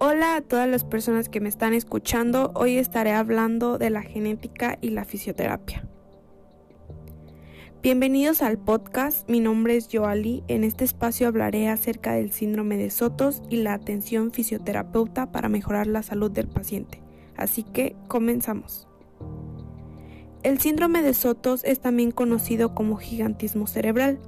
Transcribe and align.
Hola 0.00 0.36
a 0.36 0.42
todas 0.42 0.68
las 0.68 0.84
personas 0.84 1.28
que 1.28 1.40
me 1.40 1.48
están 1.48 1.74
escuchando. 1.74 2.52
Hoy 2.54 2.76
estaré 2.78 3.10
hablando 3.10 3.78
de 3.78 3.90
la 3.90 4.02
genética 4.02 4.78
y 4.80 4.90
la 4.90 5.04
fisioterapia. 5.04 5.88
Bienvenidos 7.82 8.40
al 8.40 8.58
podcast. 8.58 9.28
Mi 9.28 9.40
nombre 9.40 9.76
es 9.76 9.88
Joali. 9.92 10.44
En 10.46 10.62
este 10.62 10.84
espacio 10.84 11.26
hablaré 11.26 11.66
acerca 11.66 12.12
del 12.12 12.30
síndrome 12.30 12.76
de 12.76 12.90
Sotos 12.90 13.42
y 13.50 13.56
la 13.56 13.74
atención 13.74 14.30
fisioterapeuta 14.30 15.32
para 15.32 15.48
mejorar 15.48 15.88
la 15.88 16.04
salud 16.04 16.30
del 16.30 16.46
paciente. 16.46 17.02
Así 17.36 17.64
que 17.64 17.96
comenzamos. 18.06 18.86
El 20.44 20.60
síndrome 20.60 21.02
de 21.02 21.12
Sotos 21.12 21.64
es 21.64 21.80
también 21.80 22.12
conocido 22.12 22.72
como 22.72 22.98
gigantismo 22.98 23.66
cerebral 23.66 24.20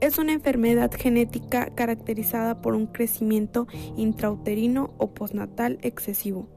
es 0.00 0.18
una 0.18 0.32
enfermedad 0.32 0.90
genética 0.94 1.70
caracterizada 1.74 2.60
por 2.60 2.74
un 2.74 2.86
crecimiento 2.86 3.66
intrauterino 3.96 4.94
o 4.98 5.12
postnatal 5.12 5.78
excesivo, 5.82 6.48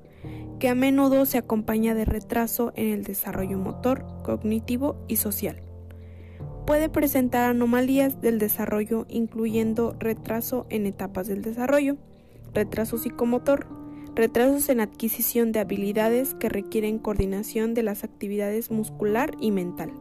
que 0.59 0.69
a 0.69 0.75
menudo 0.75 1.25
se 1.25 1.37
acompaña 1.37 1.95
de 1.95 2.05
retraso 2.05 2.71
en 2.75 2.89
el 2.89 3.03
desarrollo 3.03 3.57
motor, 3.57 4.05
cognitivo 4.23 5.03
y 5.07 5.15
social. 5.15 5.61
Puede 6.67 6.89
presentar 6.89 7.49
anomalías 7.49 8.21
del 8.21 8.37
desarrollo 8.37 9.05
incluyendo 9.09 9.95
retraso 9.99 10.67
en 10.69 10.85
etapas 10.85 11.27
del 11.27 11.41
desarrollo, 11.41 11.97
retraso 12.53 12.97
psicomotor, 12.97 13.65
retrasos 14.15 14.69
en 14.69 14.81
adquisición 14.81 15.51
de 15.51 15.59
habilidades 15.59 16.35
que 16.35 16.49
requieren 16.49 16.99
coordinación 16.99 17.73
de 17.73 17.83
las 17.83 18.03
actividades 18.03 18.69
muscular 18.69 19.31
y 19.39 19.51
mental 19.51 19.91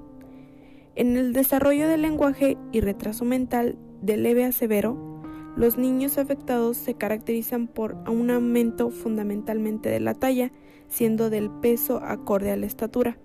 en 1.01 1.17
el 1.17 1.33
desarrollo 1.33 1.89
del 1.89 2.03
lenguaje 2.03 2.59
y 2.73 2.83
retraso 2.83 3.25
mental 3.25 3.79
de 4.03 4.19
leve 4.19 4.45
a 4.45 4.53
severo, 4.53 5.23
los 5.57 5.79
niños 5.79 6.19
afectados 6.19 6.77
se 6.77 6.93
caracterizan 6.93 7.69
por 7.69 7.95
un 8.07 8.31
aumento 8.31 8.91
fundamentalmente 8.91 9.89
de 9.89 9.99
la 9.99 10.13
talla, 10.13 10.53
siendo 10.89 11.31
del 11.31 11.51
peso 11.51 12.05
acorde 12.05 12.51
a 12.51 12.57
la 12.59 12.67
estatura. 12.67 13.17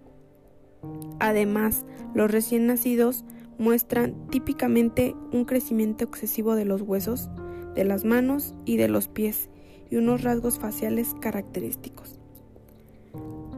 Además, 1.20 1.86
los 2.14 2.32
recién 2.32 2.66
nacidos 2.66 3.26
muestran 3.58 4.26
típicamente 4.30 5.14
un 5.34 5.44
crecimiento 5.44 6.06
excesivo 6.06 6.56
de 6.56 6.64
los 6.64 6.82
huesos, 6.82 7.30
de 7.76 7.84
las 7.84 8.06
manos 8.06 8.56
y 8.64 8.78
de 8.78 8.88
los 8.88 9.10
pies 9.10 9.50
y 9.92 9.98
unos 9.98 10.24
rasgos 10.24 10.60
faciales 10.60 11.14
característicos. 11.20 12.22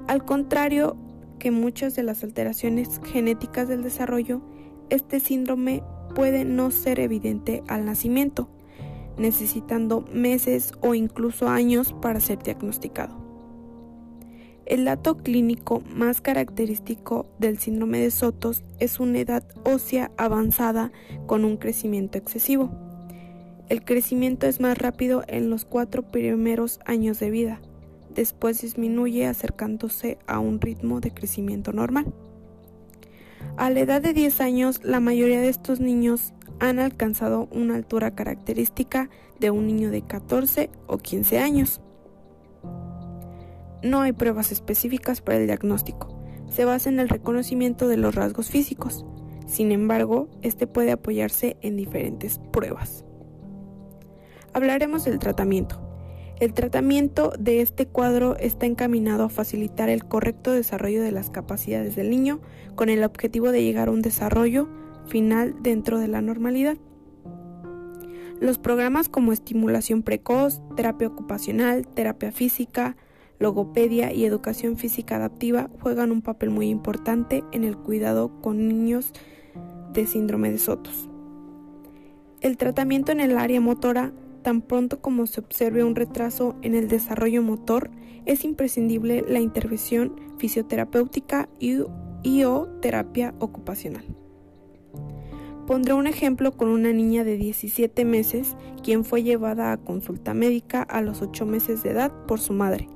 Al 0.08 0.26
contrario, 0.26 0.98
que 1.38 1.52
muchas 1.52 1.96
de 1.96 2.04
las 2.04 2.24
alteraciones 2.24 3.00
genéticas 3.04 3.68
del 3.68 3.84
desarrollo, 3.84 4.42
este 4.90 5.20
síndrome 5.20 5.84
puede 6.16 6.46
no 6.46 6.72
ser 6.72 7.00
evidente 7.00 7.64
al 7.68 7.86
nacimiento, 7.86 8.50
necesitando 9.18 10.06
meses 10.14 10.74
o 10.82 10.94
incluso 10.94 11.48
años 11.48 11.94
para 12.02 12.20
ser 12.20 12.40
diagnosticado. 12.40 13.28
El 14.66 14.84
dato 14.84 15.16
clínico 15.16 15.82
más 15.96 16.20
característico 16.20 17.26
del 17.40 17.58
síndrome 17.58 18.00
de 18.00 18.12
Sotos 18.12 18.66
es 18.80 19.00
una 19.00 19.20
edad 19.20 19.44
ósea 19.64 20.12
avanzada 20.18 20.92
con 21.26 21.46
un 21.46 21.56
crecimiento 21.56 22.18
excesivo. 22.18 22.70
El 23.70 23.86
crecimiento 23.86 24.46
es 24.46 24.60
más 24.60 24.78
rápido 24.78 25.24
en 25.28 25.50
los 25.50 25.64
cuatro 25.64 26.04
primeros 26.04 26.82
años 26.86 27.18
de 27.20 27.32
vida, 27.32 27.62
después 28.18 28.62
disminuye 28.62 29.28
acercándose 29.28 30.18
a 30.28 30.40
un 30.40 30.60
ritmo 30.60 31.00
de 31.00 31.14
crecimiento 31.14 31.72
normal. 31.72 32.14
A 33.56 33.70
la 33.70 33.80
edad 33.80 34.02
de 34.02 34.12
10 34.12 34.42
años, 34.42 34.82
la 34.84 35.00
mayoría 35.00 35.40
de 35.40 35.50
estos 35.50 35.80
niños 35.80 36.34
han 36.60 36.80
alcanzado 36.80 37.48
una 37.52 37.76
altura 37.76 38.16
característica 38.16 39.10
de 39.40 39.52
un 39.52 39.68
niño 39.68 39.92
de 39.92 40.02
14 40.02 40.72
o 40.88 40.98
15 40.98 41.38
años. 41.40 41.80
No 43.84 44.02
hay 44.02 44.12
pruebas 44.14 44.52
específicas 44.52 45.22
para 45.22 45.38
el 45.38 45.46
diagnóstico, 45.46 46.20
se 46.50 46.66
basa 46.66 46.90
en 46.90 47.00
el 47.00 47.10
reconocimiento 47.10 47.88
de 47.88 47.98
los 47.98 48.16
rasgos 48.16 48.50
físicos. 48.50 49.06
Sin 49.46 49.72
embargo, 49.72 50.28
este 50.42 50.66
puede 50.66 50.92
apoyarse 50.92 51.56
en 51.62 51.78
diferentes 51.78 52.40
pruebas. 52.52 53.06
Hablaremos 54.54 55.06
del 55.06 55.20
tratamiento. 55.20 55.87
El 56.40 56.54
tratamiento 56.54 57.34
de 57.40 57.62
este 57.62 57.88
cuadro 57.88 58.38
está 58.38 58.68
encaminado 58.68 59.24
a 59.24 59.30
facilitar 59.30 59.90
el 59.90 60.06
correcto 60.06 60.52
desarrollo 60.52 61.02
de 61.02 61.12
las 61.12 61.32
capacidades 61.32 61.96
del 61.96 62.12
niño 62.12 62.42
con 62.76 62.90
el 62.90 63.04
objetivo 63.04 63.52
de 63.52 63.64
llegar 63.64 63.88
a 63.88 63.92
un 63.92 64.04
desarrollo 64.04 64.70
final 65.08 65.56
dentro 65.64 65.98
de 65.98 66.08
la 66.08 66.22
normalidad. 66.22 66.78
Los 68.40 68.60
programas 68.60 69.10
como 69.10 69.34
estimulación 69.34 70.04
precoz, 70.04 70.62
terapia 70.76 71.08
ocupacional, 71.08 71.88
terapia 71.88 72.32
física, 72.32 72.96
logopedia 73.40 74.14
y 74.14 74.24
educación 74.24 74.78
física 74.78 75.16
adaptiva 75.16 75.72
juegan 75.82 76.12
un 76.12 76.22
papel 76.22 76.52
muy 76.52 76.70
importante 76.70 77.44
en 77.52 77.64
el 77.64 77.78
cuidado 77.78 78.42
con 78.42 78.68
niños 78.68 79.12
de 79.92 80.06
síndrome 80.06 80.52
de 80.52 80.60
Sotos. 80.60 81.10
El 82.42 82.58
tratamiento 82.58 83.12
en 83.12 83.22
el 83.22 83.40
área 83.40 83.60
motora 83.60 84.14
tan 84.48 84.62
pronto 84.62 85.02
como 85.02 85.28
se 85.28 85.42
observe 85.42 85.84
un 85.84 85.94
retraso 85.94 86.56
en 86.62 86.74
el 86.74 86.88
desarrollo 86.88 87.44
motor, 87.44 87.92
es 88.26 88.46
imprescindible 88.46 89.26
la 89.28 89.42
intervención 89.42 90.16
fisioterapéutica 90.38 91.50
y, 91.60 91.82
o 92.46 92.68
terapia 92.82 93.36
ocupacional. 93.40 94.06
Pondré 95.68 95.92
un 95.96 96.08
ejemplo 96.08 96.54
con 96.56 96.70
una 96.70 96.94
niña 96.94 97.26
de 97.26 97.36
17 97.36 98.06
meses 98.06 98.56
quien 98.82 99.04
fue 99.04 99.22
llevada 99.22 99.74
a 99.74 99.84
consulta 99.84 100.34
médica 100.34 100.82
a 100.82 101.02
los 101.02 101.22
8 101.22 101.46
meses 101.46 101.84
de 101.84 101.90
edad 101.90 102.14
por 102.26 102.40
su 102.40 102.54
madre, 102.54 102.88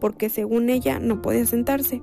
porque 0.00 0.30
según 0.30 0.70
ella 0.70 1.00
no 1.00 1.20
podía 1.20 1.44
sentarse. 1.44 2.00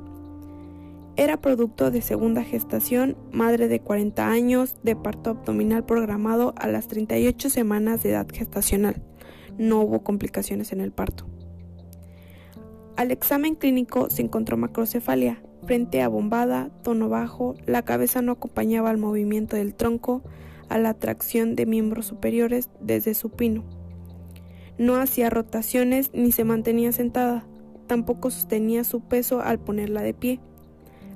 Era 1.18 1.42
producto 1.42 1.92
de 1.92 2.02
segunda 2.02 2.42
gestación, 2.42 3.18
madre 3.34 3.68
de 3.68 3.82
40 3.82 4.30
años, 4.30 4.78
de 4.82 4.96
parto 4.96 5.32
abdominal 5.32 5.86
programado 5.86 6.54
a 6.58 6.68
las 6.68 6.88
38 6.88 7.50
semanas 7.50 8.02
de 8.02 8.12
edad 8.12 8.28
gestacional. 8.32 9.04
No 9.58 9.82
hubo 9.82 10.04
complicaciones 10.04 10.72
en 10.72 10.80
el 10.80 10.94
parto. 10.94 11.28
Al 12.96 13.12
examen 13.12 13.56
clínico 13.56 14.10
se 14.10 14.22
encontró 14.22 14.56
macrocefalia, 14.56 15.44
frente 15.66 16.02
abombada, 16.02 16.70
tono 16.82 17.10
bajo, 17.10 17.56
la 17.66 17.84
cabeza 17.84 18.22
no 18.22 18.32
acompañaba 18.32 18.90
al 18.90 18.98
movimiento 18.98 19.58
del 19.58 19.76
tronco, 19.76 20.24
a 20.70 20.78
la 20.78 20.94
tracción 20.94 21.56
de 21.58 21.66
miembros 21.66 22.06
superiores 22.06 22.70
desde 22.80 23.16
supino. 23.16 23.66
No 24.78 24.96
hacía 24.96 25.30
rotaciones 25.30 26.10
ni 26.14 26.32
se 26.32 26.46
mantenía 26.46 26.94
sentada, 26.94 27.46
tampoco 27.88 28.32
sostenía 28.32 28.86
su 28.86 29.02
peso 29.02 29.42
al 29.42 29.60
ponerla 29.60 30.02
de 30.02 30.14
pie 30.14 30.40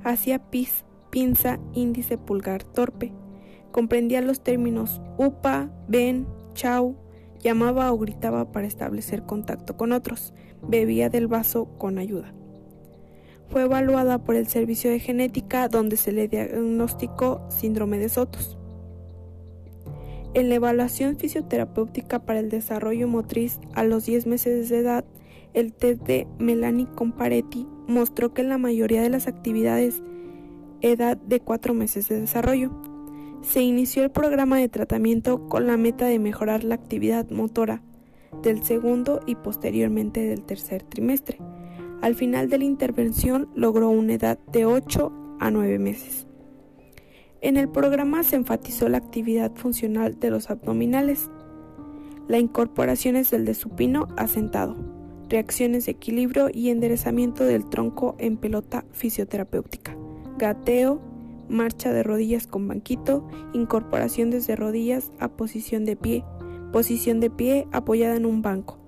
hacía 0.05 0.39
pis, 0.39 0.85
pinza, 1.09 1.59
índice, 1.73 2.17
pulgar, 2.17 2.63
torpe. 2.63 3.11
Comprendía 3.71 4.21
los 4.21 4.41
términos 4.41 5.01
upa, 5.17 5.69
ven, 5.87 6.27
chau, 6.53 6.95
llamaba 7.41 7.91
o 7.91 7.97
gritaba 7.97 8.51
para 8.51 8.67
establecer 8.67 9.23
contacto 9.23 9.75
con 9.75 9.91
otros, 9.91 10.33
bebía 10.61 11.09
del 11.09 11.27
vaso 11.27 11.65
con 11.77 11.97
ayuda. 11.97 12.33
Fue 13.49 13.63
evaluada 13.63 14.23
por 14.23 14.35
el 14.35 14.47
Servicio 14.47 14.89
de 14.89 14.99
Genética 14.99 15.67
donde 15.67 15.97
se 15.97 16.11
le 16.11 16.27
diagnosticó 16.27 17.45
síndrome 17.49 17.99
de 17.99 18.09
Sotos. 18.09 18.57
En 20.33 20.49
la 20.49 20.55
evaluación 20.55 21.17
fisioterapéutica 21.17 22.25
para 22.25 22.39
el 22.39 22.49
desarrollo 22.49 23.07
motriz 23.07 23.59
a 23.73 23.83
los 23.83 24.05
10 24.05 24.27
meses 24.27 24.69
de 24.69 24.79
edad, 24.79 25.05
el 25.53 25.71
test 25.73 26.01
de 26.01 26.27
Melanie 26.39 26.87
Comparetti 26.95 27.67
mostró 27.87 28.33
que 28.33 28.41
en 28.41 28.49
la 28.49 28.57
mayoría 28.57 29.01
de 29.01 29.09
las 29.09 29.27
actividades 29.27 30.01
edad 30.81 31.17
de 31.17 31.39
4 31.39 31.73
meses 31.73 32.07
de 32.09 32.19
desarrollo. 32.19 32.71
Se 33.41 33.61
inició 33.61 34.03
el 34.03 34.11
programa 34.11 34.57
de 34.57 34.69
tratamiento 34.69 35.47
con 35.47 35.67
la 35.67 35.77
meta 35.77 36.05
de 36.05 36.19
mejorar 36.19 36.63
la 36.63 36.75
actividad 36.75 37.29
motora 37.29 37.81
del 38.41 38.63
segundo 38.63 39.21
y 39.25 39.35
posteriormente 39.35 40.21
del 40.25 40.43
tercer 40.43 40.83
trimestre. 40.83 41.39
Al 42.01 42.15
final 42.15 42.49
de 42.49 42.57
la 42.57 42.65
intervención 42.65 43.49
logró 43.55 43.89
una 43.89 44.13
edad 44.13 44.39
de 44.51 44.65
8 44.65 45.11
a 45.39 45.51
9 45.51 45.79
meses. 45.79 46.27
En 47.41 47.57
el 47.57 47.69
programa 47.69 48.23
se 48.23 48.35
enfatizó 48.35 48.89
la 48.89 48.97
actividad 48.97 49.55
funcional 49.55 50.19
de 50.19 50.31
los 50.31 50.49
abdominales, 50.49 51.29
la 52.27 52.39
incorporación 52.39 53.15
es 53.15 53.29
del 53.29 53.45
de 53.45 53.53
supino 53.53 54.07
asentado, 54.17 54.75
reacciones 55.29 55.85
de 55.85 55.93
equilibrio 55.93 56.49
y 56.53 56.69
enderezamiento 56.69 57.43
del 57.43 57.69
tronco 57.69 58.15
en 58.19 58.37
pelota 58.37 58.85
fisioterapéutica, 58.91 59.97
gateo, 60.37 61.01
marcha 61.49 61.91
de 61.93 62.03
rodillas 62.03 62.47
con 62.47 62.67
banquito, 62.67 63.27
incorporación 63.53 64.31
desde 64.31 64.55
rodillas 64.55 65.11
a 65.19 65.29
posición 65.29 65.85
de 65.85 65.95
pie, 65.95 66.23
posición 66.71 67.19
de 67.19 67.29
pie 67.29 67.67
apoyada 67.71 68.15
en 68.15 68.25
un 68.25 68.41
banco. 68.41 68.79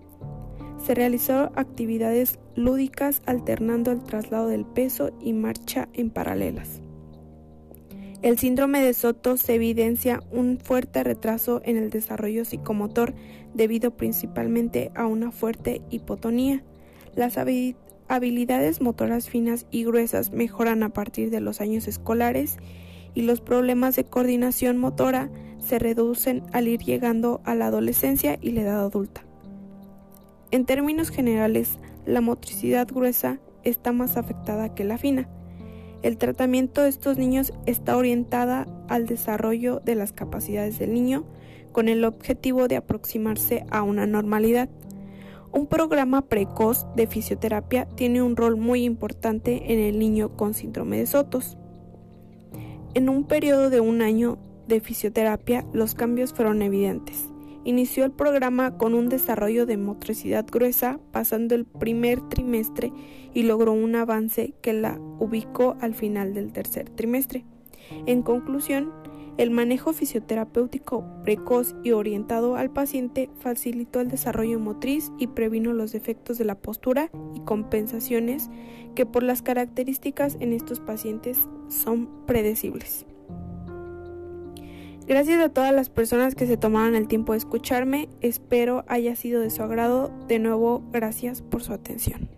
Se 0.84 0.94
realizó 0.94 1.52
actividades 1.56 2.40
lúdicas 2.56 3.22
alternando 3.26 3.92
el 3.92 4.04
traslado 4.04 4.48
del 4.48 4.66
peso 4.66 5.12
y 5.20 5.34
marcha 5.34 5.90
en 5.94 6.10
paralelas. 6.10 6.82
El 8.24 8.40
síndrome 8.40 8.82
de 8.82 8.94
Soto 8.94 9.38
se 9.38 9.56
evidencia 9.56 10.22
un 10.32 10.60
fuerte 10.60 11.04
retraso 11.04 11.62
en 11.64 11.78
el 11.78 11.92
desarrollo 11.92 12.46
psicomotor 12.46 13.14
debido 13.54 13.96
principalmente 13.96 14.92
a 14.96 15.06
una 15.06 15.32
fuerte 15.32 15.82
hipotonía. 15.92 16.64
Las 17.16 17.38
habilidades 18.08 18.82
motoras 18.82 19.30
finas 19.30 19.68
y 19.70 19.84
gruesas 19.86 20.32
mejoran 20.32 20.82
a 20.82 20.90
partir 20.90 21.30
de 21.30 21.42
los 21.42 21.62
años 21.62 21.88
escolares 21.88 22.58
y 23.14 23.22
los 23.22 23.40
problemas 23.40 23.96
de 23.96 24.06
coordinación 24.06 24.78
motora 24.78 25.30
se 25.60 25.78
reducen 25.78 26.44
al 26.54 26.68
ir 26.68 26.80
llegando 26.82 27.42
a 27.46 27.54
la 27.54 27.68
adolescencia 27.68 28.40
y 28.42 28.52
la 28.52 28.62
edad 28.62 28.80
adulta. 28.80 29.22
En 30.50 30.66
términos 30.66 31.12
generales, 31.12 31.78
la 32.06 32.22
motricidad 32.22 32.88
gruesa 32.88 33.40
está 33.64 33.92
más 33.92 34.18
afectada 34.18 34.74
que 34.74 34.86
la 34.86 34.98
fina. 34.98 35.30
El 36.04 36.18
tratamiento 36.18 36.84
de 36.84 36.90
estos 36.90 37.18
niños 37.18 37.54
está 37.66 37.98
orientada 37.98 38.68
al 38.88 39.08
desarrollo 39.08 39.82
de 39.84 39.96
las 39.96 40.14
capacidades 40.14 40.78
del 40.80 40.94
niño 40.94 41.26
con 41.72 41.90
el 41.90 42.06
objetivo 42.06 42.68
de 42.68 42.78
aproximarse 42.78 43.66
a 43.70 43.84
una 43.84 44.06
normalidad. 44.06 44.70
Un 45.52 45.68
programa 45.68 46.24
precoz 46.24 46.86
de 46.96 47.08
fisioterapia 47.08 47.86
tiene 47.96 48.22
un 48.22 48.36
rol 48.36 48.58
muy 48.58 48.84
importante 48.84 49.74
en 49.74 49.80
el 49.80 49.98
niño 49.98 50.36
con 50.36 50.54
síndrome 50.54 50.98
de 50.98 51.08
Sotos. 51.08 51.58
En 52.94 53.10
un 53.10 53.26
periodo 53.26 53.70
de 53.70 53.80
un 53.80 54.02
año 54.02 54.38
de 54.68 54.82
fisioterapia, 54.82 55.66
los 55.74 55.96
cambios 55.96 56.34
fueron 56.34 56.62
evidentes. 56.62 57.30
Inició 57.68 58.06
el 58.06 58.12
programa 58.12 58.78
con 58.78 58.94
un 58.94 59.10
desarrollo 59.10 59.66
de 59.66 59.76
motricidad 59.76 60.46
gruesa, 60.50 61.02
pasando 61.12 61.54
el 61.54 61.66
primer 61.66 62.22
trimestre 62.30 62.94
y 63.34 63.44
logró 63.44 63.74
un 63.74 63.94
avance 63.98 64.54
que 64.62 64.72
la 64.72 64.98
ubicó 65.20 65.76
al 65.82 65.94
final 65.94 66.34
del 66.34 66.54
tercer 66.54 66.90
trimestre. 66.90 67.44
En 68.06 68.22
conclusión, 68.22 68.94
el 69.38 69.52
manejo 69.52 69.92
fisioterapéutico 69.92 71.04
precoz 71.24 71.76
y 71.84 71.92
orientado 71.92 72.56
al 72.56 72.72
paciente 72.72 73.30
facilitó 73.42 74.00
el 74.00 74.08
desarrollo 74.08 74.62
motriz 74.62 75.12
y 75.18 75.28
previno 75.28 75.74
los 75.74 75.92
defectos 75.92 76.38
de 76.38 76.46
la 76.46 76.56
postura 76.56 77.10
y 77.34 77.42
compensaciones 77.42 78.50
que 78.96 79.06
por 79.06 79.24
las 79.24 79.42
características 79.42 80.38
en 80.40 80.54
estos 80.54 80.80
pacientes 80.80 81.38
son 81.68 82.08
predecibles. 82.26 83.06
Gracias 85.08 85.40
a 85.40 85.48
todas 85.48 85.74
las 85.74 85.90
personas 85.90 86.36
que 86.36 86.48
se 86.48 86.58
tomaron 86.58 86.94
el 86.94 87.08
tiempo 87.08 87.32
de 87.32 87.38
escucharme, 87.38 88.10
espero 88.20 88.84
haya 88.90 89.16
sido 89.16 89.40
de 89.40 89.50
su 89.50 89.64
agrado. 89.64 90.12
De 90.28 90.38
nuevo, 90.38 90.84
gracias 90.92 91.42
por 91.42 91.64
su 91.64 91.72
atención. 91.72 92.37